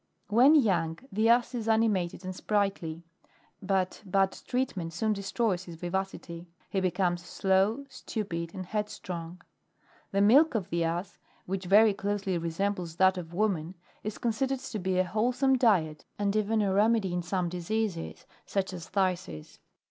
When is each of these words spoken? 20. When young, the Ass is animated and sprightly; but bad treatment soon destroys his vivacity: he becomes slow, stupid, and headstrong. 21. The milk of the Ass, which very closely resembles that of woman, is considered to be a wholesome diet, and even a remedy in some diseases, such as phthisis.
20. 0.29 0.35
When 0.35 0.63
young, 0.63 0.97
the 1.11 1.29
Ass 1.29 1.53
is 1.53 1.67
animated 1.67 2.25
and 2.25 2.35
sprightly; 2.35 3.03
but 3.61 4.01
bad 4.03 4.31
treatment 4.47 4.93
soon 4.93 5.13
destroys 5.13 5.65
his 5.65 5.75
vivacity: 5.75 6.47
he 6.71 6.79
becomes 6.81 7.23
slow, 7.23 7.85
stupid, 7.87 8.55
and 8.55 8.65
headstrong. 8.65 9.43
21. 10.09 10.09
The 10.13 10.21
milk 10.21 10.55
of 10.55 10.71
the 10.71 10.83
Ass, 10.83 11.19
which 11.45 11.65
very 11.65 11.93
closely 11.93 12.39
resembles 12.39 12.95
that 12.95 13.15
of 13.19 13.31
woman, 13.35 13.75
is 14.03 14.17
considered 14.17 14.61
to 14.61 14.79
be 14.79 14.97
a 14.97 15.03
wholesome 15.03 15.55
diet, 15.55 16.03
and 16.17 16.35
even 16.35 16.63
a 16.63 16.73
remedy 16.73 17.13
in 17.13 17.21
some 17.21 17.47
diseases, 17.47 18.25
such 18.43 18.73
as 18.73 18.89
phthisis. 18.89 19.59